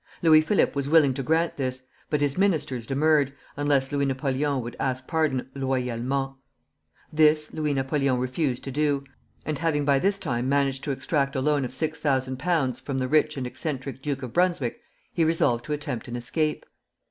Louis 0.23 0.41
Philippe 0.41 0.71
was 0.73 0.89
willing 0.89 1.13
to 1.13 1.21
grant 1.21 1.57
this; 1.57 1.83
but 2.09 2.21
his 2.21 2.35
ministers 2.35 2.87
demurred, 2.87 3.33
unless 3.55 3.91
Louis 3.91 4.05
Napoleon 4.07 4.59
would 4.61 4.75
ask 4.79 5.07
pardon 5.07 5.47
loyalement. 5.53 6.37
This 7.13 7.53
Louis 7.53 7.75
Napoleon 7.75 8.17
refused 8.17 8.63
to 8.63 8.71
do; 8.71 9.03
and 9.45 9.59
having 9.59 9.85
by 9.85 9.99
this 9.99 10.17
time 10.17 10.49
managed 10.49 10.83
to 10.85 10.91
extract 10.91 11.35
a 11.35 11.39
loan 11.41 11.63
of 11.63 11.69
£6,000 11.69 12.81
from 12.81 12.97
the 12.97 13.07
rich 13.07 13.37
and 13.37 13.45
eccentric 13.45 14.01
Duke 14.01 14.23
of 14.23 14.33
Brunswick, 14.33 14.81
he 15.13 15.23
resolved 15.23 15.65
to 15.65 15.73
attempt 15.73 16.07
an 16.07 16.15
escape. 16.15 16.65